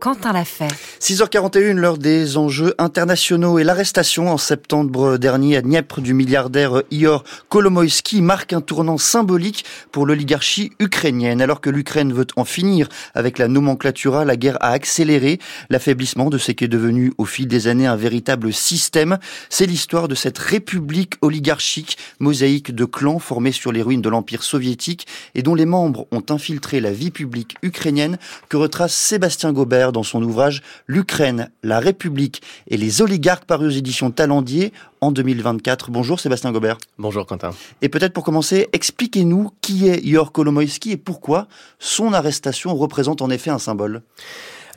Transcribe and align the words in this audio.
Quentin 0.00 0.32
l'a 0.32 0.44
fait. 0.44 0.68
6h41, 1.00 1.76
l'heure 1.76 1.98
des 1.98 2.36
enjeux 2.36 2.74
internationaux 2.78 3.58
et 3.58 3.64
l'arrestation 3.64 4.30
en 4.30 4.38
septembre 4.38 5.16
dernier 5.16 5.56
à 5.56 5.62
Dniepr 5.62 6.00
du 6.00 6.14
milliardaire 6.14 6.82
Ior 6.90 7.24
Kolomoïski 7.48 8.20
marque 8.20 8.52
un 8.52 8.60
tournant 8.60 8.98
symbolique 8.98 9.64
pour 9.92 10.06
l'oligarchie 10.06 10.70
ukrainienne. 10.78 11.40
Alors 11.40 11.60
que 11.60 11.70
l'Ukraine 11.70 12.12
veut 12.12 12.26
en 12.36 12.44
finir 12.44 12.88
avec 13.14 13.38
la 13.38 13.48
nomenclatura, 13.48 14.24
la 14.24 14.36
guerre 14.36 14.58
a 14.60 14.70
accéléré 14.70 15.38
l'affaiblissement 15.70 16.30
de 16.30 16.38
ce 16.38 16.52
qui 16.52 16.64
est 16.64 16.68
devenu 16.68 17.12
au 17.18 17.24
fil 17.24 17.46
des 17.46 17.66
années 17.66 17.86
un 17.86 17.96
véritable 17.96 18.52
système. 18.52 19.18
C'est 19.48 19.66
l'histoire 19.66 20.08
de 20.08 20.14
cette 20.14 20.38
république 20.38 21.14
oligarchique, 21.20 21.98
mosaïque 22.18 22.74
de 22.74 22.84
clans 22.84 23.18
formés 23.18 23.52
sur 23.52 23.72
les 23.72 23.82
ruines 23.82 24.02
de 24.02 24.08
l'Empire 24.08 24.42
soviétique 24.42 25.06
et 25.34 25.42
dont 25.42 25.54
les 25.54 25.66
membres 25.66 26.06
ont 26.12 26.24
infiltré 26.30 26.80
la 26.80 26.92
vie 26.92 27.10
publique 27.10 27.56
ukrainienne 27.62 28.18
que 28.48 28.56
retrace 28.56 28.94
Sébastien 28.94 29.52
Gobert 29.52 29.83
dans 29.92 30.02
son 30.02 30.22
ouvrage 30.22 30.62
L'Ukraine, 30.86 31.50
la 31.62 31.80
République 31.80 32.42
et 32.68 32.76
les 32.76 33.02
oligarques 33.02 33.44
paru 33.44 33.66
aux 33.66 33.70
éditions 33.70 34.10
Talendier 34.10 34.72
en 35.00 35.12
2024. 35.12 35.90
Bonjour 35.90 36.20
Sébastien 36.20 36.52
Gobert. 36.52 36.78
Bonjour 36.98 37.26
Quentin. 37.26 37.50
Et 37.82 37.88
peut-être 37.88 38.12
pour 38.12 38.24
commencer, 38.24 38.68
expliquez-nous 38.72 39.50
qui 39.60 39.88
est 39.88 40.04
Yor 40.04 40.32
Kolomoïski 40.32 40.92
et 40.92 40.96
pourquoi 40.96 41.46
son 41.78 42.12
arrestation 42.12 42.74
représente 42.74 43.22
en 43.22 43.30
effet 43.30 43.50
un 43.50 43.58
symbole. 43.58 44.02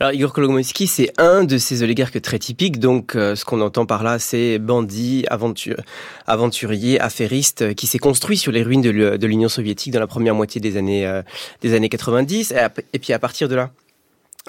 Alors 0.00 0.12
Igor 0.12 0.32
Kolomoïski, 0.32 0.86
c'est 0.86 1.10
un 1.18 1.42
de 1.42 1.58
ces 1.58 1.82
oligarques 1.82 2.22
très 2.22 2.38
typiques. 2.38 2.78
Donc, 2.78 3.16
euh, 3.16 3.34
ce 3.34 3.44
qu'on 3.44 3.60
entend 3.60 3.84
par 3.84 4.04
là, 4.04 4.20
c'est 4.20 4.60
bandit, 4.60 5.24
aventurier, 6.26 7.00
affairiste, 7.00 7.74
qui 7.74 7.88
s'est 7.88 7.98
construit 7.98 8.38
sur 8.38 8.52
les 8.52 8.62
ruines 8.62 8.80
de 8.82 9.26
l'Union 9.26 9.48
soviétique 9.48 9.92
dans 9.92 9.98
la 9.98 10.06
première 10.06 10.36
moitié 10.36 10.60
des 10.60 10.76
années 10.76 11.04
euh, 11.04 11.22
des 11.62 11.74
années 11.74 11.88
90. 11.88 12.54
et 12.92 12.98
puis 13.00 13.12
à 13.12 13.18
partir 13.18 13.48
de 13.48 13.56
là, 13.56 13.70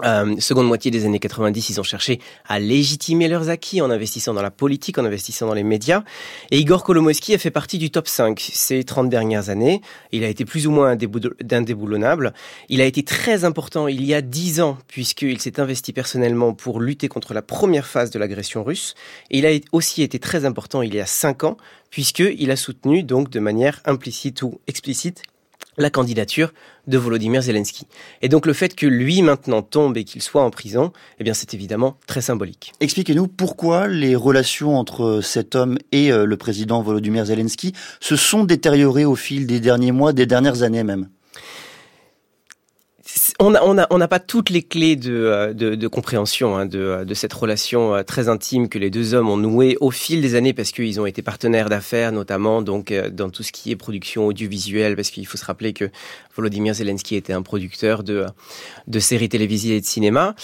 euh, 0.03 0.35
seconde 0.39 0.67
moitié 0.67 0.91
des 0.91 1.05
années 1.05 1.19
90, 1.19 1.69
ils 1.69 1.79
ont 1.79 1.83
cherché 1.83 2.19
à 2.47 2.59
légitimer 2.59 3.27
leurs 3.27 3.49
acquis 3.49 3.81
en 3.81 3.89
investissant 3.89 4.33
dans 4.33 4.41
la 4.41 4.51
politique, 4.51 4.97
en 4.97 5.05
investissant 5.05 5.47
dans 5.47 5.53
les 5.53 5.63
médias. 5.63 6.03
Et 6.51 6.59
Igor 6.59 6.83
Kolomoïski 6.83 7.33
a 7.33 7.37
fait 7.37 7.51
partie 7.51 7.77
du 7.77 7.91
top 7.91 8.07
5 8.07 8.39
ces 8.53 8.83
30 8.83 9.09
dernières 9.09 9.49
années. 9.49 9.81
Il 10.11 10.23
a 10.23 10.27
été 10.27 10.45
plus 10.45 10.67
ou 10.67 10.71
moins 10.71 10.89
indéboulonnable. 10.91 12.33
Il 12.69 12.81
a 12.81 12.85
été 12.85 13.03
très 13.03 13.43
important 13.43 13.87
il 13.87 14.05
y 14.05 14.13
a 14.13 14.21
10 14.21 14.61
ans, 14.61 14.77
puisqu'il 14.87 15.39
s'est 15.39 15.59
investi 15.59 15.93
personnellement 15.93 16.53
pour 16.53 16.79
lutter 16.79 17.07
contre 17.07 17.33
la 17.33 17.41
première 17.41 17.87
phase 17.87 18.11
de 18.11 18.19
l'agression 18.19 18.63
russe. 18.63 18.95
Et 19.31 19.39
il 19.39 19.45
a 19.45 19.51
aussi 19.71 20.03
été 20.03 20.19
très 20.19 20.45
important 20.45 20.81
il 20.81 20.93
y 20.93 20.99
a 20.99 21.05
5 21.05 21.43
ans, 21.43 21.57
puisqu'il 21.89 22.51
a 22.51 22.55
soutenu 22.55 23.03
donc 23.03 23.29
de 23.29 23.39
manière 23.39 23.81
implicite 23.85 24.41
ou 24.41 24.59
explicite 24.67 25.23
la 25.79 25.89
candidature 25.89 26.53
de 26.87 26.97
Volodymyr 26.97 27.41
Zelensky. 27.41 27.87
Et 28.21 28.29
donc 28.29 28.45
le 28.45 28.53
fait 28.53 28.75
que 28.75 28.85
lui 28.85 29.21
maintenant 29.23 29.61
tombe 29.61 29.97
et 29.97 30.03
qu'il 30.03 30.21
soit 30.21 30.43
en 30.43 30.51
prison, 30.51 30.91
eh 31.19 31.23
bien 31.23 31.33
c'est 31.33 31.53
évidemment 31.53 31.97
très 32.05 32.21
symbolique. 32.21 32.73
Expliquez-nous 32.79 33.27
pourquoi 33.27 33.87
les 33.87 34.15
relations 34.15 34.77
entre 34.77 35.21
cet 35.23 35.55
homme 35.55 35.77
et 35.91 36.11
euh, 36.11 36.25
le 36.25 36.37
président 36.37 36.81
Volodymyr 36.81 37.25
Zelensky 37.25 37.73
se 37.99 38.15
sont 38.15 38.43
détériorées 38.43 39.05
au 39.05 39.15
fil 39.15 39.47
des 39.47 39.59
derniers 39.59 39.91
mois, 39.91 40.13
des 40.13 40.25
dernières 40.25 40.61
années 40.61 40.83
même 40.83 41.09
on 43.39 43.51
n'a 43.51 43.65
on 43.65 43.77
a, 43.77 43.87
on 43.89 43.99
pas 44.07 44.19
toutes 44.19 44.49
les 44.49 44.63
clés 44.63 44.95
de, 44.95 45.13
euh, 45.13 45.53
de, 45.53 45.75
de 45.75 45.87
compréhension 45.87 46.57
hein, 46.57 46.65
de, 46.65 47.03
de, 47.05 47.13
cette 47.13 47.33
relation 47.33 47.95
euh, 47.95 48.03
très 48.03 48.27
intime 48.27 48.69
que 48.69 48.77
les 48.79 48.89
deux 48.89 49.13
hommes 49.13 49.29
ont 49.29 49.37
nouée 49.37 49.77
au 49.79 49.91
fil 49.91 50.21
des 50.21 50.35
années 50.35 50.53
parce 50.53 50.71
qu'ils 50.71 50.99
ont 50.99 51.05
été 51.05 51.21
partenaires 51.21 51.69
d'affaires, 51.69 52.11
notamment 52.11 52.61
donc 52.61 52.91
euh, 52.91 53.09
dans 53.09 53.29
tout 53.29 53.43
ce 53.43 53.51
qui 53.51 53.71
est 53.71 53.75
production 53.75 54.27
audiovisuelle, 54.27 54.95
parce 54.95 55.09
qu'il 55.09 55.25
faut 55.27 55.37
se 55.37 55.45
rappeler 55.45 55.73
que 55.73 55.89
Volodymyr 56.35 56.73
Zelensky 56.73 57.15
était 57.15 57.33
un 57.33 57.41
producteur 57.41 58.03
de, 58.03 58.25
de 58.87 58.99
séries 58.99 59.29
télévisées 59.29 59.77
et 59.77 59.81
de 59.81 59.85
cinéma. 59.85 60.35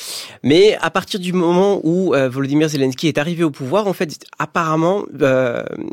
Mais 0.43 0.77
à 0.81 0.89
partir 0.89 1.19
du 1.19 1.33
moment 1.33 1.79
où 1.83 2.13
Volodymyr 2.13 2.69
Zelensky 2.69 3.07
est 3.07 3.17
arrivé 3.17 3.43
au 3.43 3.51
pouvoir, 3.51 3.87
en 3.87 3.93
fait, 3.93 4.25
apparemment, 4.37 5.05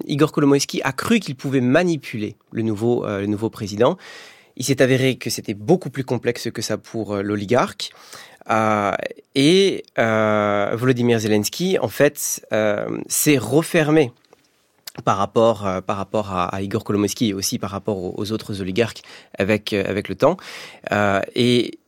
Igor 0.07 0.33
Kolomoïski 0.33 0.81
a 0.83 0.93
cru 0.93 1.21
qu'il 1.21 1.37
pouvait 1.37 1.61
manipuler 1.61 2.37
le 2.51 2.63
nouveau, 2.63 3.07
le 3.07 3.27
nouveau 3.27 3.49
président 3.49 3.97
il 4.57 4.65
s'est 4.65 4.83
avéré 4.83 5.17
que 5.17 5.31
c'était 5.31 5.55
beaucoup 5.55 5.91
plus 5.91 6.05
complexe 6.05 6.51
que 6.51 6.63
ça 6.63 6.79
pour 6.79 7.15
euh, 7.15 7.23
l'oligarque. 7.23 7.91
Euh, 8.51 8.93
et 9.35 9.85
euh, 9.99 10.71
Volodymyr 10.75 11.19
Zelensky, 11.21 11.79
en 11.79 11.89
fait, 11.89 12.45
s'est 13.09 13.39
refermé 13.39 14.13
par 15.05 15.17
rapport 15.17 15.67
par 15.87 15.97
rapport 15.97 16.33
à, 16.33 16.61
Igor 16.63 16.85
Kolomoïski 16.85 17.29
et 17.29 17.35
aussi 17.35 17.59
par 17.59 17.71
rapport 17.71 18.19
aux, 18.19 18.33
autres 18.33 18.61
oligarques 18.61 19.03
avec 19.39 19.73
avec 19.73 20.09
le 20.09 20.15
temps. 20.15 20.37
Et 21.35 21.79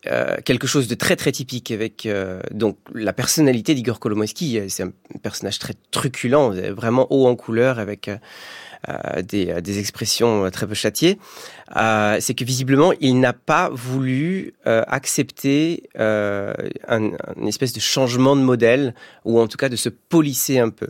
quelque 0.45 0.67
chose 0.67 0.89
de 0.89 0.95
très 0.95 1.17
très 1.17 1.33
typique 1.33 1.71
avec 1.71 2.09
donc 2.51 2.79
la 2.95 3.13
personnalité 3.13 3.75
d'Igor 3.75 4.01
Kolomoïski 4.01 4.71
c'est 4.71 4.85
un 4.85 4.93
personnage 5.23 5.59
très 5.59 5.75
truculent 5.91 6.53
vraiment 6.73 7.07
haut 7.11 7.27
en 7.27 7.37
couleur 7.37 7.79
avec 7.79 8.09
euh, 8.89 9.23
des, 9.23 9.63
des, 9.63 9.79
expressions 9.79 10.51
très 10.51 10.67
peu 10.67 10.75
châtiées, 10.75 11.19
euh, 11.75 12.19
c'est 12.21 12.35
que 12.35 12.45
visiblement 12.45 12.93
il 13.01 13.19
n'a 13.19 13.33
pas 13.33 13.71
voulu 13.71 14.53
euh, 14.67 14.83
accepter 14.89 15.85
un, 15.99 16.53
une 16.91 17.49
espèce 17.49 17.73
de 17.73 17.81
changement 17.81 18.37
de 18.37 18.43
modèle 18.43 18.95
ou 19.25 19.41
en 19.41 19.47
tout 19.47 19.57
cas 19.57 19.71
de 19.71 19.77
se 19.77 19.89
polisser 19.89 20.59
un 20.59 20.69
peu 20.69 20.89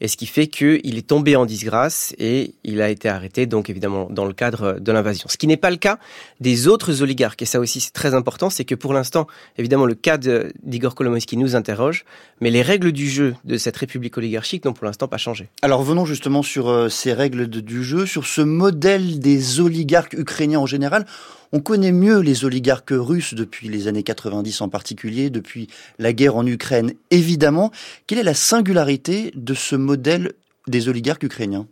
et 0.00 0.08
ce 0.08 0.16
qui 0.16 0.26
fait 0.26 0.46
qu'il 0.46 0.98
est 0.98 1.06
tombé 1.06 1.36
en 1.36 1.46
disgrâce 1.46 2.14
et 2.18 2.54
il 2.64 2.82
a 2.82 2.90
été 2.90 3.08
arrêté, 3.08 3.46
donc 3.46 3.70
évidemment 3.70 4.08
dans 4.10 4.24
le 4.24 4.32
cadre 4.32 4.78
de 4.78 4.92
l'invasion. 4.92 5.28
Ce 5.28 5.36
qui 5.36 5.46
n'est 5.46 5.56
pas 5.56 5.70
le 5.70 5.76
cas 5.76 5.98
des 6.40 6.68
autres 6.68 7.02
oligarques, 7.02 7.42
et 7.42 7.46
ça 7.46 7.60
aussi 7.60 7.80
c'est 7.80 7.92
très 7.92 8.14
important, 8.14 8.50
c'est 8.50 8.64
que 8.64 8.74
pour 8.74 8.92
l'instant, 8.92 9.26
évidemment, 9.58 9.86
le 9.86 9.94
cas 9.94 10.18
d'Igor 10.18 10.94
Kolomoïski 10.94 11.36
nous 11.36 11.56
interroge, 11.56 12.04
mais 12.40 12.50
les 12.50 12.62
règles 12.62 12.92
du 12.92 13.08
jeu 13.08 13.34
de 13.44 13.56
cette 13.56 13.76
république 13.76 14.16
oligarchique 14.16 14.64
n'ont 14.64 14.72
pour 14.72 14.86
l'instant 14.86 15.08
pas 15.08 15.18
changé. 15.18 15.48
Alors 15.62 15.82
venons 15.82 16.04
justement 16.04 16.42
sur 16.42 16.68
euh, 16.68 16.88
ces 16.88 17.12
règles 17.12 17.48
du 17.48 17.82
jeu, 17.82 18.06
sur 18.06 18.26
ce 18.26 18.40
modèle 18.40 19.18
des 19.18 19.60
oligarques 19.60 20.14
ukrainiens 20.14 20.60
en 20.60 20.66
général. 20.66 21.06
On 21.52 21.60
connaît 21.60 21.92
mieux 21.92 22.20
les 22.20 22.44
oligarques 22.44 22.92
russes 22.92 23.34
depuis 23.34 23.68
les 23.68 23.88
années 23.88 24.02
90 24.02 24.60
en 24.60 24.68
particulier, 24.68 25.30
depuis 25.30 25.68
la 25.98 26.12
guerre 26.12 26.36
en 26.36 26.46
Ukraine 26.46 26.92
évidemment. 27.10 27.70
Quelle 28.06 28.18
est 28.18 28.24
la 28.24 28.34
singularité 28.34 29.32
de 29.34 29.54
ce 29.54 29.76
modèle 29.76 30.32
des 30.66 30.88
oligarques 30.88 31.22
ukrainiens? 31.22 31.66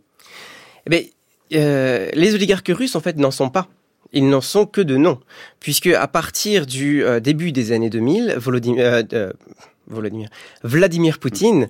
Eh 0.89 1.11
euh, 1.53 2.09
Les 2.13 2.33
oligarques 2.35 2.71
russes 2.73 2.95
en 2.95 3.01
fait 3.01 3.17
n'en 3.17 3.31
sont 3.31 3.49
pas. 3.49 3.67
Ils 4.13 4.29
n'en 4.29 4.41
sont 4.41 4.65
que 4.65 4.81
de 4.81 4.95
nom, 4.95 5.19
puisque 5.59 5.87
à 5.87 6.07
partir 6.07 6.65
du 6.65 7.03
euh, 7.03 7.19
début 7.19 7.51
des 7.51 7.71
années 7.73 7.89
2000, 7.89 8.35
Volodymyr, 8.37 9.03
euh, 9.13 9.33
Vladimir 10.63 11.19
Poutine 11.19 11.69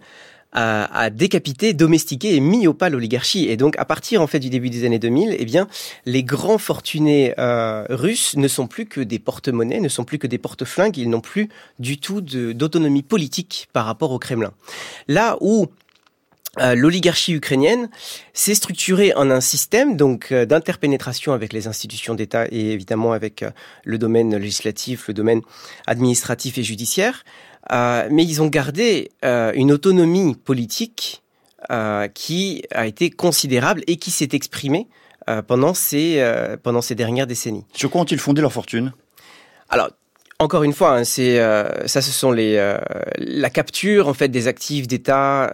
a, 0.55 1.09
décapité, 1.09 1.73
domestiqué 1.73 2.35
et 2.35 2.39
mis 2.39 2.67
au 2.67 2.73
pas 2.73 2.89
l'oligarchie. 2.89 3.49
Et 3.49 3.57
donc, 3.57 3.75
à 3.77 3.85
partir 3.85 4.21
en 4.21 4.27
fait 4.27 4.39
du 4.39 4.49
début 4.49 4.69
des 4.69 4.85
années 4.85 4.99
2000, 4.99 5.35
eh 5.37 5.45
bien, 5.45 5.67
les 6.05 6.23
grands 6.23 6.57
fortunés 6.57 7.33
euh, 7.37 7.85
russes 7.89 8.35
ne 8.37 8.47
sont 8.47 8.67
plus 8.67 8.85
que 8.85 9.01
des 9.01 9.19
porte-monnaies, 9.19 9.79
ne 9.79 9.89
sont 9.89 10.05
plus 10.05 10.17
que 10.17 10.27
des 10.27 10.37
porte-flingues. 10.37 10.97
Ils 10.97 11.09
n'ont 11.09 11.21
plus 11.21 11.49
du 11.79 11.97
tout 11.97 12.21
d'autonomie 12.21 13.03
politique 13.03 13.67
par 13.73 13.85
rapport 13.85 14.11
au 14.11 14.19
Kremlin. 14.19 14.53
Là 15.07 15.37
où 15.41 15.67
euh, 16.61 16.73
l'oligarchie 16.73 17.33
ukrainienne 17.33 17.89
s'est 18.31 18.55
structurée 18.55 19.13
en 19.15 19.29
un 19.29 19.41
système 19.41 19.97
donc 19.97 20.31
euh, 20.31 20.45
d'interpénétration 20.45 21.33
avec 21.33 21.51
les 21.51 21.67
institutions 21.67 22.15
d'État 22.15 22.45
et 22.49 22.71
évidemment 22.71 23.11
avec 23.11 23.43
le 23.83 23.97
domaine 23.97 24.37
législatif, 24.37 25.09
le 25.09 25.13
domaine 25.13 25.41
administratif 25.85 26.57
et 26.57 26.63
judiciaire, 26.63 27.25
euh, 27.71 28.07
mais 28.11 28.23
ils 28.23 28.41
ont 28.41 28.47
gardé 28.47 29.11
euh, 29.23 29.51
une 29.55 29.71
autonomie 29.71 30.35
politique 30.35 31.23
euh, 31.71 32.07
qui 32.07 32.63
a 32.71 32.85
été 32.85 33.09
considérable 33.09 33.83
et 33.87 33.97
qui 33.97 34.11
s'est 34.11 34.29
exprimée 34.33 34.87
pendant 35.47 35.73
ces 35.73 36.23
pendant 36.61 36.83
ces 36.83 36.93
dernières 36.93 37.25
décennies. 37.25 37.65
Sur 37.73 37.89
quoi 37.89 38.01
ont-ils 38.01 38.19
fondé 38.19 38.43
leur 38.43 38.53
fortune? 38.53 38.93
Alors 39.69 39.89
encore 40.37 40.61
une 40.61 40.73
fois, 40.73 40.97
hein, 40.97 41.03
c'est 41.03 41.37
ça, 41.87 42.03
ce 42.03 42.11
sont 42.11 42.31
les 42.31 42.77
la 43.17 43.49
capture 43.49 44.07
en 44.07 44.13
fait 44.13 44.27
des 44.27 44.47
actifs 44.47 44.85
d'État. 44.85 45.51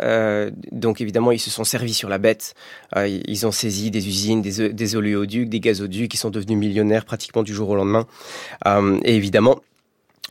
donc 0.74 1.00
évidemment, 1.00 1.32
ils 1.32 1.40
se 1.40 1.50
sont 1.50 1.64
servis 1.64 1.94
sur 1.94 2.10
la 2.10 2.18
bête. 2.18 2.54
ils 2.98 3.48
ont 3.48 3.54
saisi 3.54 3.92
des 3.92 4.10
usines, 4.10 4.42
des, 4.42 4.74
des 4.74 4.96
oléoducs, 4.98 5.48
des 5.48 5.62
gazoducs, 5.62 6.12
qui 6.12 6.18
sont 6.18 6.32
devenus 6.32 6.58
millionnaires 6.58 7.06
pratiquement 7.06 7.42
du 7.44 7.54
jour 7.54 7.70
au 7.70 7.76
lendemain. 7.76 8.08
et 9.06 9.16
évidemment, 9.16 9.62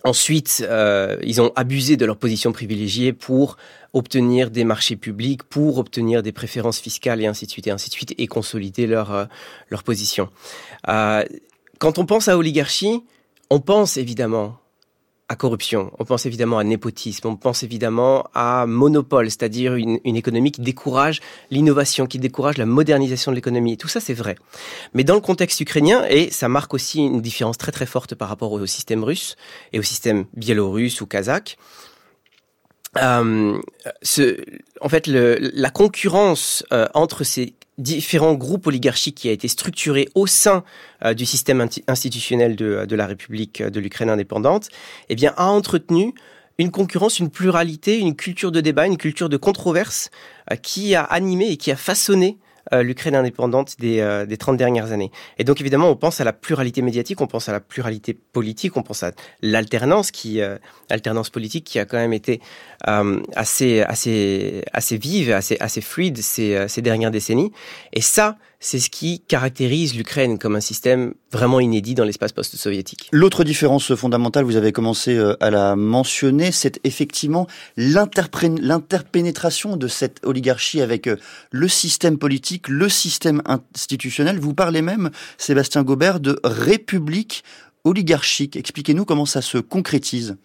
Ensuite, 0.04 0.64
euh, 0.66 1.18
ils 1.22 1.42
ont 1.42 1.52
abusé 1.56 1.96
de 1.96 2.06
leur 2.06 2.16
position 2.16 2.52
privilégiée 2.52 3.12
pour 3.12 3.58
obtenir 3.92 4.50
des 4.50 4.64
marchés 4.64 4.96
publics, 4.96 5.42
pour 5.42 5.78
obtenir 5.78 6.22
des 6.22 6.32
préférences 6.32 6.78
fiscales 6.78 7.20
et 7.20 7.26
ainsi 7.26 7.46
de 7.46 7.50
suite 7.50 7.66
et 7.66 7.70
ainsi 7.70 7.90
de 7.90 7.94
suite 7.94 8.14
et 8.16 8.26
consolider 8.26 8.86
leur 8.86 9.12
euh, 9.12 9.26
position. 9.84 10.30
Euh, 10.88 11.24
quand 11.78 11.98
on 11.98 12.06
pense 12.06 12.28
à 12.28 12.38
oligarchie, 12.38 13.02
on 13.50 13.60
pense 13.60 13.96
évidemment 13.96 14.58
à 15.30 15.36
corruption, 15.36 15.92
on 16.00 16.04
pense 16.04 16.26
évidemment 16.26 16.58
à 16.58 16.64
népotisme, 16.64 17.28
on 17.28 17.36
pense 17.36 17.62
évidemment 17.62 18.28
à 18.34 18.66
monopole, 18.66 19.26
c'est-à-dire 19.26 19.76
une, 19.76 20.00
économie 20.04 20.50
qui 20.50 20.60
décourage 20.60 21.20
l'innovation, 21.52 22.06
qui 22.06 22.18
décourage 22.18 22.58
la 22.58 22.66
modernisation 22.66 23.30
de 23.30 23.36
l'économie. 23.36 23.76
Tout 23.76 23.86
ça, 23.86 24.00
c'est 24.00 24.12
vrai. 24.12 24.34
Mais 24.92 25.04
dans 25.04 25.14
le 25.14 25.20
contexte 25.20 25.60
ukrainien, 25.60 26.04
et 26.10 26.32
ça 26.32 26.48
marque 26.48 26.74
aussi 26.74 26.98
une 26.98 27.20
différence 27.20 27.58
très 27.58 27.70
très 27.70 27.86
forte 27.86 28.16
par 28.16 28.28
rapport 28.28 28.50
au 28.50 28.66
système 28.66 29.04
russe 29.04 29.36
et 29.72 29.78
au 29.78 29.82
système 29.82 30.24
biélorusse 30.34 31.00
ou 31.00 31.06
kazakh, 31.06 31.56
euh, 32.96 33.60
en 34.80 34.88
fait, 34.88 35.06
la 35.06 35.70
concurrence 35.70 36.64
euh, 36.72 36.88
entre 36.94 37.24
ces 37.24 37.54
différents 37.78 38.34
groupes 38.34 38.66
oligarchiques 38.66 39.16
qui 39.16 39.28
a 39.28 39.32
été 39.32 39.48
structuré 39.48 40.08
au 40.14 40.26
sein 40.26 40.64
euh, 41.04 41.14
du 41.14 41.24
système 41.24 41.66
institutionnel 41.86 42.56
de, 42.56 42.84
de, 42.84 42.96
la 42.96 43.06
République 43.06 43.62
de 43.62 43.80
l'Ukraine 43.80 44.10
indépendante, 44.10 44.68
eh 45.08 45.14
bien, 45.14 45.32
a 45.36 45.46
entretenu 45.46 46.14
une 46.58 46.70
concurrence, 46.70 47.20
une 47.20 47.30
pluralité, 47.30 47.98
une 47.98 48.16
culture 48.16 48.52
de 48.52 48.60
débat, 48.60 48.86
une 48.86 48.98
culture 48.98 49.30
de 49.30 49.38
controverse 49.38 50.10
qui 50.62 50.94
a 50.94 51.04
animé 51.04 51.48
et 51.48 51.56
qui 51.56 51.70
a 51.70 51.76
façonné 51.76 52.38
euh, 52.72 52.82
l'Ukraine 52.82 53.14
indépendante 53.14 53.76
des, 53.78 54.00
euh, 54.00 54.26
des 54.26 54.36
30 54.36 54.56
dernières 54.56 54.92
années. 54.92 55.10
Et 55.38 55.44
donc 55.44 55.60
évidemment, 55.60 55.90
on 55.90 55.96
pense 55.96 56.20
à 56.20 56.24
la 56.24 56.32
pluralité 56.32 56.82
médiatique, 56.82 57.20
on 57.20 57.26
pense 57.26 57.48
à 57.48 57.52
la 57.52 57.60
pluralité 57.60 58.14
politique, 58.14 58.76
on 58.76 58.82
pense 58.82 59.02
à 59.02 59.12
l'alternance 59.42 60.10
qui, 60.10 60.40
euh, 60.40 60.56
alternance 60.88 61.30
politique 61.30 61.64
qui 61.64 61.78
a 61.78 61.84
quand 61.84 61.98
même 61.98 62.12
été 62.12 62.40
assez, 62.84 63.82
assez, 63.82 64.62
assez 64.72 64.96
vive, 64.96 65.32
assez, 65.32 65.56
assez 65.60 65.80
fluide 65.80 66.18
ces, 66.18 66.66
ces 66.68 66.82
dernières 66.82 67.10
décennies. 67.10 67.52
Et 67.92 68.00
ça, 68.00 68.36
c'est 68.60 68.78
ce 68.78 68.90
qui 68.90 69.20
caractérise 69.20 69.96
l'Ukraine 69.96 70.38
comme 70.38 70.54
un 70.54 70.60
système 70.60 71.14
vraiment 71.32 71.60
inédit 71.60 71.94
dans 71.94 72.04
l'espace 72.04 72.32
post-soviétique. 72.32 73.08
L'autre 73.10 73.42
différence 73.42 73.94
fondamentale, 73.94 74.44
vous 74.44 74.56
avez 74.56 74.70
commencé 74.70 75.16
euh, 75.16 75.34
à 75.40 75.50
la 75.50 75.76
mentionner, 75.76 76.52
c'est 76.52 76.78
effectivement 76.84 77.46
l'interpénétration 77.78 79.78
de 79.78 79.88
cette 79.88 80.20
oligarchie 80.24 80.82
avec 80.82 81.06
euh, 81.06 81.16
le 81.50 81.68
système 81.68 82.18
politique, 82.18 82.68
le 82.68 82.90
système 82.90 83.40
institutionnel. 83.46 84.38
Vous 84.38 84.52
parlez 84.52 84.82
même, 84.82 85.10
Sébastien 85.38 85.82
Gobert, 85.82 86.20
de 86.20 86.38
république 86.44 87.44
oligarchique. 87.84 88.56
Expliquez-nous 88.56 89.06
comment 89.06 89.26
ça 89.26 89.40
se 89.40 89.56
concrétise 89.56 90.36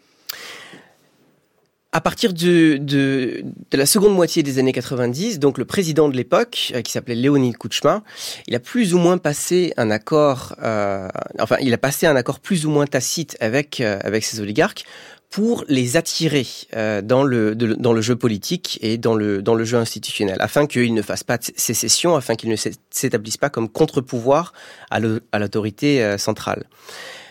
à 1.95 2.01
partir 2.01 2.33
de, 2.33 2.75
de, 2.75 3.45
de, 3.71 3.77
la 3.77 3.85
seconde 3.85 4.13
moitié 4.13 4.43
des 4.43 4.59
années 4.59 4.73
90, 4.73 5.39
donc 5.39 5.57
le 5.57 5.63
président 5.63 6.09
de 6.09 6.17
l'époque, 6.17 6.73
euh, 6.75 6.81
qui 6.81 6.91
s'appelait 6.91 7.15
Leonid 7.15 7.55
Kouchma, 7.55 8.03
il 8.47 8.55
a 8.55 8.59
plus 8.59 8.93
ou 8.93 8.97
moins 8.97 9.17
passé 9.17 9.71
un 9.77 9.89
accord, 9.89 10.55
euh, 10.61 11.07
enfin, 11.39 11.55
il 11.61 11.73
a 11.73 11.77
passé 11.77 12.05
un 12.05 12.17
accord 12.17 12.41
plus 12.41 12.65
ou 12.65 12.69
moins 12.69 12.85
tacite 12.85 13.37
avec 13.39 13.79
euh, 13.79 13.97
avec 14.03 14.25
ces 14.25 14.41
oligarques 14.41 14.83
pour 15.29 15.63
les 15.69 15.95
attirer 15.95 16.45
euh, 16.75 17.01
dans 17.01 17.23
le 17.23 17.55
dans 17.55 17.93
le 17.93 18.01
jeu 18.01 18.17
politique 18.17 18.77
et 18.81 18.97
dans 18.97 19.15
le 19.15 19.41
dans 19.41 19.55
le 19.55 19.63
jeu 19.63 19.77
institutionnel, 19.77 20.35
afin 20.41 20.67
qu'ils 20.67 20.93
ne 20.93 21.01
fassent 21.01 21.23
pas 21.23 21.37
de 21.37 21.45
sécession, 21.55 22.17
afin 22.17 22.35
qu'ils 22.35 22.49
ne 22.49 22.57
s'établissent 22.89 23.37
pas 23.37 23.49
comme 23.49 23.69
contre-pouvoir 23.69 24.51
à 24.91 24.99
l'autorité 25.39 26.03
euh, 26.03 26.17
centrale. 26.17 26.65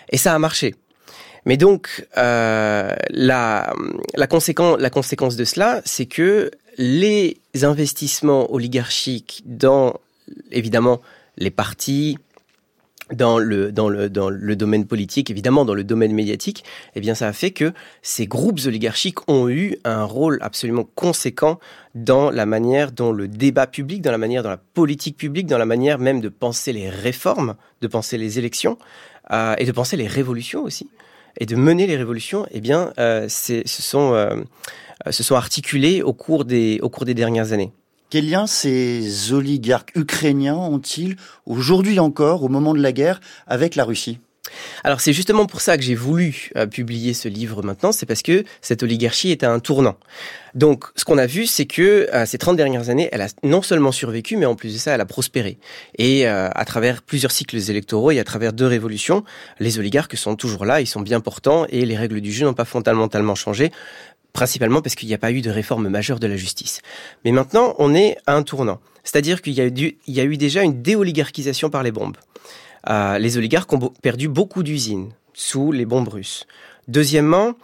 Et 0.08 0.16
ça 0.16 0.34
a 0.34 0.38
marché. 0.38 0.74
Mais 1.44 1.56
donc, 1.56 2.06
euh, 2.16 2.94
la, 3.10 3.74
la, 4.14 4.26
conséquence, 4.26 4.80
la 4.80 4.90
conséquence 4.90 5.36
de 5.36 5.44
cela, 5.44 5.82
c'est 5.84 6.06
que 6.06 6.50
les 6.78 7.38
investissements 7.62 8.52
oligarchiques 8.52 9.42
dans, 9.44 10.00
évidemment, 10.50 11.00
les 11.36 11.50
partis, 11.50 12.16
dans 13.12 13.38
le, 13.38 13.70
dans, 13.70 13.90
le, 13.90 14.08
dans 14.08 14.30
le 14.30 14.56
domaine 14.56 14.86
politique, 14.86 15.30
évidemment 15.30 15.66
dans 15.66 15.74
le 15.74 15.84
domaine 15.84 16.12
médiatique, 16.12 16.64
eh 16.94 17.00
bien 17.00 17.14
ça 17.14 17.28
a 17.28 17.32
fait 17.34 17.50
que 17.50 17.72
ces 18.00 18.26
groupes 18.26 18.60
oligarchiques 18.64 19.28
ont 19.28 19.48
eu 19.50 19.76
un 19.84 20.04
rôle 20.04 20.38
absolument 20.40 20.88
conséquent 20.94 21.60
dans 21.94 22.30
la 22.30 22.46
manière 22.46 22.92
dont 22.92 23.12
le 23.12 23.28
débat 23.28 23.66
public, 23.66 24.00
dans 24.00 24.10
la 24.10 24.18
manière 24.18 24.42
dont 24.42 24.48
la 24.48 24.56
politique 24.56 25.18
publique, 25.18 25.46
dans 25.46 25.58
la 25.58 25.66
manière 25.66 25.98
même 25.98 26.22
de 26.22 26.30
penser 26.30 26.72
les 26.72 26.88
réformes, 26.88 27.56
de 27.82 27.88
penser 27.88 28.16
les 28.16 28.38
élections 28.38 28.78
euh, 29.30 29.54
et 29.58 29.66
de 29.66 29.72
penser 29.72 29.98
les 29.98 30.06
révolutions 30.06 30.62
aussi 30.62 30.88
et 31.38 31.46
de 31.46 31.56
mener 31.56 31.86
les 31.86 31.96
révolutions, 31.96 32.46
eh 32.50 32.60
bien, 32.60 32.92
euh, 32.98 33.28
ce 33.28 33.62
sont 33.66 34.12
euh, 34.14 34.42
se 35.10 35.22
sont 35.22 35.34
articulés 35.34 36.02
au 36.02 36.12
cours 36.12 36.44
des 36.44 36.78
au 36.82 36.88
cours 36.88 37.04
des 37.04 37.14
dernières 37.14 37.52
années. 37.52 37.72
Quel 38.10 38.30
lien 38.30 38.46
ces 38.46 39.32
oligarques 39.32 39.92
ukrainiens 39.96 40.56
ont-ils 40.56 41.16
aujourd'hui 41.46 41.98
encore, 41.98 42.44
au 42.44 42.48
moment 42.48 42.72
de 42.74 42.80
la 42.80 42.92
guerre, 42.92 43.20
avec 43.46 43.74
la 43.74 43.84
Russie? 43.84 44.20
Alors 44.82 45.00
c'est 45.00 45.12
justement 45.12 45.46
pour 45.46 45.60
ça 45.60 45.76
que 45.76 45.82
j'ai 45.82 45.94
voulu 45.94 46.50
euh, 46.56 46.66
publier 46.66 47.14
ce 47.14 47.28
livre 47.28 47.62
maintenant, 47.62 47.92
c'est 47.92 48.06
parce 48.06 48.22
que 48.22 48.44
cette 48.60 48.82
oligarchie 48.82 49.30
est 49.30 49.42
à 49.42 49.50
un 49.50 49.58
tournant. 49.58 49.96
Donc 50.54 50.84
ce 50.96 51.04
qu'on 51.04 51.18
a 51.18 51.26
vu, 51.26 51.46
c'est 51.46 51.66
que 51.66 52.08
euh, 52.12 52.26
ces 52.26 52.38
30 52.38 52.56
dernières 52.56 52.90
années, 52.90 53.08
elle 53.12 53.22
a 53.22 53.28
non 53.42 53.62
seulement 53.62 53.92
survécu, 53.92 54.36
mais 54.36 54.46
en 54.46 54.54
plus 54.54 54.74
de 54.74 54.78
ça, 54.78 54.94
elle 54.94 55.00
a 55.00 55.06
prospéré. 55.06 55.58
Et 55.98 56.28
euh, 56.28 56.48
à 56.54 56.64
travers 56.64 57.02
plusieurs 57.02 57.32
cycles 57.32 57.56
électoraux 57.56 58.10
et 58.10 58.18
à 58.18 58.24
travers 58.24 58.52
deux 58.52 58.66
révolutions, 58.66 59.24
les 59.58 59.78
oligarques 59.78 60.16
sont 60.16 60.36
toujours 60.36 60.64
là, 60.64 60.80
ils 60.80 60.86
sont 60.86 61.00
bien 61.00 61.20
portants 61.20 61.66
et 61.70 61.84
les 61.84 61.96
règles 61.96 62.20
du 62.20 62.32
jeu 62.32 62.44
n'ont 62.44 62.54
pas 62.54 62.64
fondamentalement 62.64 63.34
changé 63.34 63.70
principalement 64.32 64.82
parce 64.82 64.96
qu'il 64.96 65.08
n'y 65.08 65.14
a 65.14 65.18
pas 65.18 65.30
eu 65.30 65.42
de 65.42 65.50
réforme 65.50 65.88
majeure 65.88 66.18
de 66.18 66.26
la 66.26 66.36
justice. 66.36 66.82
Mais 67.24 67.30
maintenant, 67.30 67.76
on 67.78 67.94
est 67.94 68.16
à 68.26 68.34
un 68.34 68.42
tournant. 68.42 68.80
C'est-à-dire 69.04 69.40
qu'il 69.42 69.52
y, 69.52 69.96
y 70.08 70.20
a 70.20 70.24
eu 70.24 70.36
déjà 70.36 70.62
une 70.62 70.82
déoligarchisation 70.82 71.70
par 71.70 71.84
les 71.84 71.92
bombes. 71.92 72.16
Euh, 72.88 73.18
les 73.18 73.36
oligarques 73.38 73.72
ont 73.72 73.92
perdu 74.02 74.28
beaucoup 74.28 74.62
d'usines 74.62 75.10
sous 75.32 75.72
les 75.72 75.84
bombes 75.84 76.08
russes. 76.08 76.46
Deuxièmement, 76.88 77.54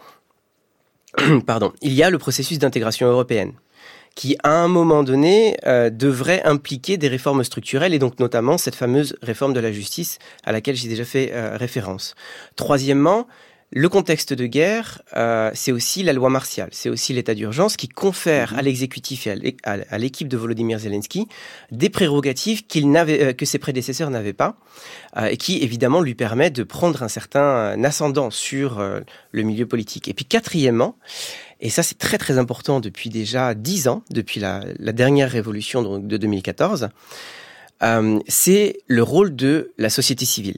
pardon, 1.45 1.73
il 1.81 1.93
y 1.93 2.03
a 2.03 2.09
le 2.09 2.17
processus 2.17 2.59
d'intégration 2.59 3.07
européenne 3.07 3.53
qui, 4.15 4.35
à 4.43 4.51
un 4.51 4.67
moment 4.67 5.03
donné, 5.03 5.55
euh, 5.65 5.89
devrait 5.89 6.43
impliquer 6.43 6.97
des 6.97 7.07
réformes 7.07 7.43
structurelles 7.43 7.93
et 7.93 7.99
donc 7.99 8.19
notamment 8.19 8.57
cette 8.57 8.75
fameuse 8.75 9.15
réforme 9.21 9.53
de 9.53 9.59
la 9.59 9.71
justice 9.71 10.19
à 10.43 10.51
laquelle 10.51 10.75
j'ai 10.75 10.89
déjà 10.89 11.05
fait 11.05 11.31
euh, 11.33 11.55
référence. 11.55 12.15
Troisièmement, 12.55 13.27
le 13.73 13.87
contexte 13.87 14.33
de 14.33 14.45
guerre, 14.47 15.01
euh, 15.15 15.49
c'est 15.53 15.71
aussi 15.71 16.03
la 16.03 16.11
loi 16.11 16.29
martiale, 16.29 16.67
c'est 16.73 16.89
aussi 16.89 17.13
l'état 17.13 17.33
d'urgence 17.33 17.77
qui 17.77 17.87
confère 17.87 18.51
mhm. 18.51 18.59
à 18.59 18.61
l'exécutif 18.63 19.27
et 19.27 19.55
à 19.63 19.97
l'équipe 19.97 20.27
de 20.27 20.35
Volodymyr 20.35 20.79
Zelensky 20.79 21.27
des 21.71 21.89
prérogatives 21.89 22.65
qu'il 22.67 22.91
n'avait, 22.91 23.23
euh, 23.23 23.33
que 23.33 23.45
ses 23.45 23.59
prédécesseurs 23.59 24.09
n'avaient 24.09 24.33
pas, 24.33 24.57
euh, 25.15 25.27
et 25.27 25.37
qui 25.37 25.63
évidemment 25.63 26.01
lui 26.01 26.15
permet 26.15 26.49
de 26.49 26.63
prendre 26.63 27.01
un 27.01 27.07
certain 27.07 27.81
ascendant 27.85 28.29
sur 28.29 28.83
le 29.31 29.43
milieu 29.43 29.65
politique. 29.65 30.09
Et 30.09 30.13
puis 30.13 30.25
quatrièmement, 30.25 30.97
et 31.61 31.69
ça 31.69 31.81
c'est 31.81 31.97
très 31.97 32.17
très 32.17 32.37
important 32.37 32.81
depuis 32.81 33.09
déjà 33.09 33.53
dix 33.53 33.87
ans, 33.87 34.03
depuis 34.09 34.41
la, 34.41 34.65
la 34.79 34.91
dernière 34.91 35.31
révolution 35.31 35.99
de 35.99 36.17
2014, 36.17 36.89
c'est 38.27 38.77
le 38.87 39.03
rôle 39.03 39.35
de 39.35 39.71
la 39.77 39.89
société 39.89 40.25
civile. 40.25 40.57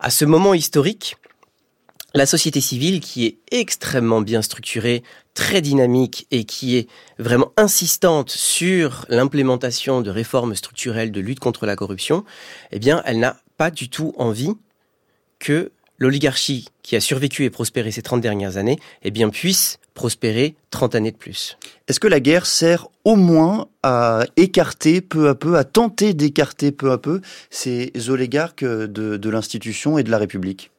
À 0.00 0.10
ce 0.10 0.24
moment 0.24 0.54
historique, 0.54 1.16
la 2.16 2.26
société 2.26 2.62
civile 2.62 3.00
qui 3.00 3.26
est 3.26 3.36
extrêmement 3.50 4.22
bien 4.22 4.40
structurée, 4.40 5.02
très 5.34 5.60
dynamique 5.60 6.26
et 6.30 6.44
qui 6.44 6.76
est 6.76 6.88
vraiment 7.18 7.52
insistante 7.58 8.30
sur 8.30 9.04
l'implémentation 9.10 10.00
de 10.00 10.10
réformes 10.10 10.54
structurelles 10.54 11.12
de 11.12 11.20
lutte 11.20 11.40
contre 11.40 11.66
la 11.66 11.76
corruption, 11.76 12.24
eh 12.72 12.80
elle 13.04 13.18
n'a 13.18 13.36
pas 13.58 13.70
du 13.70 13.90
tout 13.90 14.14
envie 14.16 14.54
que 15.38 15.72
l'oligarchie 15.98 16.68
qui 16.82 16.96
a 16.96 17.00
survécu 17.00 17.44
et 17.44 17.50
prospéré 17.50 17.90
ces 17.90 18.02
30 18.02 18.22
dernières 18.22 18.56
années, 18.56 18.78
eh 19.02 19.10
puisse 19.28 19.78
prospérer 19.92 20.54
30 20.70 20.94
années 20.94 21.12
de 21.12 21.16
plus. 21.16 21.58
Est-ce 21.88 22.00
que 22.00 22.08
la 22.08 22.20
guerre 22.20 22.46
sert 22.46 22.88
au 23.04 23.16
moins 23.16 23.68
à 23.82 24.24
écarter 24.36 25.00
peu 25.02 25.28
à 25.28 25.34
peu, 25.34 25.56
à 25.56 25.64
tenter 25.64 26.14
d'écarter 26.14 26.72
peu 26.72 26.92
à 26.92 26.98
peu 26.98 27.20
ces 27.50 27.92
oligarques 28.08 28.64
de 28.64 29.30
l'institution 29.30 29.98
et 29.98 30.02
de 30.02 30.10
la 30.10 30.18
République? 30.18 30.70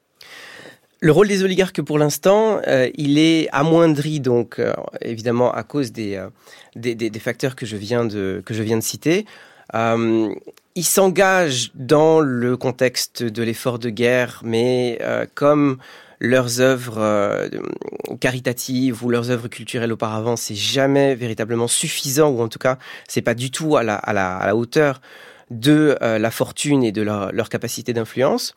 Le 1.00 1.12
rôle 1.12 1.28
des 1.28 1.44
oligarques, 1.44 1.82
pour 1.82 2.00
l'instant, 2.00 2.60
euh, 2.68 2.90
il 2.96 3.20
est 3.20 3.48
amoindri, 3.52 4.20
donc 4.20 4.58
euh, 4.58 4.74
évidemment 5.02 5.52
à 5.52 5.64
cause 5.64 5.92
euh, 5.98 6.30
des, 6.76 6.96
des, 6.96 7.20
facteurs 7.20 7.56
que 7.56 7.66
je 7.66 7.78
viens 7.78 8.04
de, 8.06 8.42
que 8.46 8.54
je 8.54 8.64
viens 8.64 8.78
de 8.78 8.84
citer. 8.84 9.26
ils 9.74 10.84
s'engagent 10.84 11.72
dans 11.76 12.20
le 12.20 12.58
contexte 12.58 13.24
de 13.24 13.44
l'effort 13.44 13.78
de 13.80 13.90
guerre, 13.90 14.42
mais 14.44 15.00
comme 15.36 15.78
leurs 16.20 16.62
œuvres 16.62 17.50
caritatives 18.20 19.04
ou 19.04 19.10
leurs 19.10 19.30
œuvres 19.30 19.50
culturelles 19.50 19.92
auparavant, 19.92 20.36
c'est 20.36 20.56
jamais 20.56 21.14
véritablement 21.16 21.68
suffisant, 21.68 22.30
ou 22.30 22.42
en 22.42 22.48
tout 22.48 22.60
cas, 22.60 22.78
c'est 23.08 23.22
pas 23.22 23.36
du 23.36 23.52
tout 23.52 23.76
à 23.76 23.84
la, 23.84 23.96
à 23.96 24.14
la, 24.14 24.56
hauteur 24.56 25.02
de 25.52 25.96
la 26.02 26.32
fortune 26.32 26.84
et 26.84 26.92
de 26.92 27.02
leur 27.02 27.50
capacité 27.50 27.94
d'influence 27.94 28.56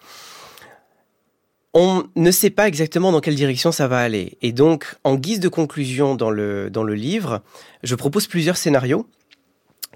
on 1.73 2.05
ne 2.17 2.31
sait 2.31 2.50
pas 2.50 2.67
exactement 2.67 3.12
dans 3.12 3.21
quelle 3.21 3.37
direction 3.37 3.73
ça 3.73 3.87
va 3.87 3.99
aller. 3.99 4.37
Et 4.43 4.53
donc, 4.53 4.97
en 5.05 5.15
guise 5.15 5.41
de 5.41 5.49
conclusion 5.49 6.17
dans 6.17 6.31
le, 6.31 6.69
dans 6.71 6.83
le 6.83 6.95
livre, 6.95 7.43
je 7.83 7.95
propose 7.95 8.27
plusieurs 8.27 8.57
scénarios 8.57 9.07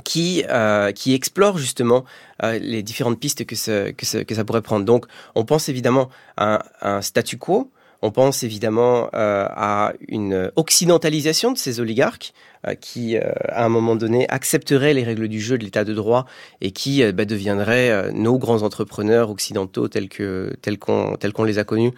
qui, 0.02 0.45
euh, 0.49 0.93
qui 0.93 1.14
explorent 1.14 1.59
justement 1.59 2.04
euh, 2.43 2.59
les 2.59 2.83
différentes 2.83 3.21
pistes 3.21 3.45
que, 3.45 3.90
que, 3.90 4.35
ça 4.35 4.45
pourrait 4.45 4.62
prendre. 4.62 4.85
Donc, 4.85 5.07
on 5.35 5.45
pense 5.45 5.69
évidemment 5.69 6.11
à 6.37 6.64
un, 6.81 7.02
statu 7.02 7.38
quo, 7.38 7.71
On 8.04 8.11
pense 8.11 8.42
évidemment 8.42 9.08
à 9.14 9.94
une 10.08 10.52
occidentalisation 10.56 11.52
de 11.52 11.56
ces 11.56 11.80
oligarques 11.80 12.34
qui, 12.82 13.16
à 13.16 13.64
un 13.64 13.70
moment 13.70 13.96
donné, 13.96 14.28
accepteraient 14.28 14.92
les 14.92 15.04
règles 15.04 15.26
du 15.26 15.40
jeu 15.40 15.56
de 15.56 15.64
l'état 15.64 15.84
de 15.84 15.94
droit 15.94 16.26
et 16.61 16.70
qui 16.70 17.02
bah, 17.12 17.25
deviendraient 17.25 18.12
nos 18.12 18.37
grands 18.37 18.61
entrepreneurs 18.61 19.30
occidentaux 19.30 19.88
tels 19.88 20.11
qu'on 20.11 21.44
les 21.46 21.58
a 21.58 21.64
connus 21.64 21.92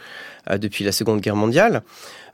depuis 0.48 0.84
la 0.84 0.92
Seconde 0.92 1.20
Guerre 1.20 1.34
mondiale. 1.34 1.82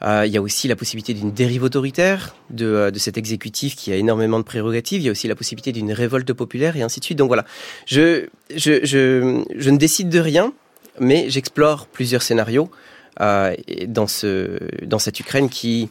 il 0.03 0.29
y 0.31 0.37
a 0.37 0.43
aussi 0.43 0.69
la 0.69 0.77
possibilité 0.77 1.15
d'une 1.15 1.33
dérive 1.33 1.63
autoritaire 1.63 2.37
de, 2.51 2.93
cet 2.97 3.17
exécutif 3.17 3.75
qui 3.75 3.91
a 3.91 3.97
énormément 3.97 4.39
de 4.39 4.45
prérogatives. 4.45 5.01
Il 5.01 5.07
y 5.07 5.09
a 5.09 5.13
aussi 5.13 5.29
la 5.29 5.35
possibilité 5.35 5.73
d'une 5.73 5.95
révolte 5.95 6.31
populaire 6.35 6.77
et 6.77 6.83
ainsi 6.83 7.01
de 7.01 7.07
suite. 7.07 7.17
Donc 7.17 7.29
voilà, 7.29 7.47
je, 7.87 8.27
ne 8.51 9.77
décide 9.79 10.11
de 10.11 10.21
rien, 10.21 10.53
mais 11.01 11.31
j'explore 11.31 11.87
plusieurs 11.87 12.21
scénarios 12.21 12.71
euh, 12.71 12.92
dans, 13.19 14.07
ce, 14.07 14.59
dans 14.85 14.99
cette 14.99 15.21
Ukraine 15.21 15.49
qui 15.49 15.91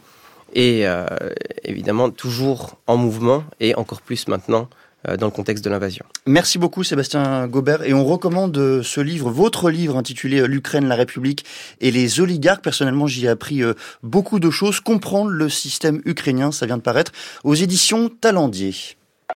est 0.54 0.86
euh, 0.86 1.06
évidemment 1.64 2.10
toujours 2.10 2.78
en 2.88 2.98
mouvement 2.98 3.44
et 3.60 3.76
encore 3.76 4.02
plus 4.02 4.28
maintenant 4.28 4.70
euh, 5.08 5.18
dans 5.18 5.28
le 5.28 5.32
contexte 5.32 5.64
de 5.64 5.70
l'invasion. 5.70 6.06
Merci 6.26 6.58
beaucoup 6.58 6.84
Sébastien 6.84 7.48
Gobert 7.48 7.84
et 7.84 7.94
on 7.94 8.06
recommande 8.06 8.82
ce 8.84 9.02
livre, 9.02 9.30
votre 9.30 9.70
livre 9.70 9.98
intitulé 9.98 10.46
L'Ukraine, 10.48 10.88
la 10.88 10.96
République 10.96 11.46
et 11.80 11.92
les 11.92 12.20
oligarques. 12.20 12.64
Personnellement, 12.64 13.08
j'y 13.08 13.26
ai 13.26 13.30
appris 13.30 13.62
beaucoup 14.04 14.40
de 14.40 14.50
choses. 14.50 14.80
Comprendre 14.80 15.32
le 15.32 15.50
système 15.50 16.02
ukrainien, 16.06 16.52
ça 16.52 16.66
vient 16.66 16.78
de 16.78 16.84
paraître 16.84 17.12
aux 17.44 17.56
éditions 17.56 18.10
Talendier. 18.10 18.74